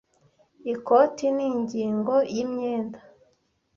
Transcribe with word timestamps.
Ikoti 0.73 1.25
ni 1.35 1.45
ingingo 1.51 2.15
yimyenda. 2.35 2.99